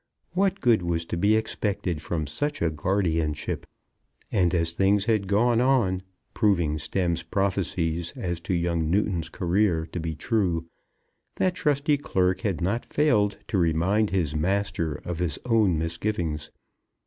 [0.31, 3.67] What good was to be expected from such a guardianship?
[4.31, 6.01] And as things had gone on,
[6.33, 10.65] proving Stemm's prophecies as to young Newton's career to be true,
[11.35, 16.49] that trusty clerk had not failed to remind his master of his own misgivings.